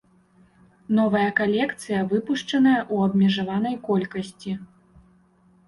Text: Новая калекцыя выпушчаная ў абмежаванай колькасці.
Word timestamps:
Новая 0.99 1.25
калекцыя 1.39 1.99
выпушчаная 2.15 2.79
ў 2.93 3.11
абмежаванай 3.11 3.75
колькасці. 3.87 4.59